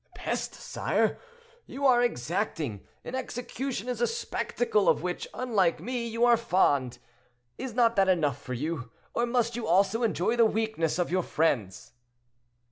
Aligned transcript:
"Peste! 0.15 0.55
sire, 0.55 1.19
you 1.67 1.85
are 1.85 2.01
exacting; 2.01 2.87
an 3.03 3.13
execution 3.13 3.87
is 3.87 4.01
a 4.01 4.07
spectacle 4.07 4.89
of 4.89 5.03
which, 5.03 5.27
unlike 5.31 5.79
me, 5.79 6.07
you 6.07 6.25
are 6.25 6.37
fond. 6.37 6.97
Is 7.59 7.75
not 7.75 7.95
that 7.97 8.09
enough 8.09 8.41
for 8.41 8.55
you, 8.55 8.89
or 9.13 9.27
must 9.27 9.55
you 9.55 9.67
also 9.67 10.01
enjoy 10.01 10.35
the 10.35 10.43
weakness 10.47 10.97
of 10.97 11.11
your 11.11 11.21
friends?" 11.21 11.91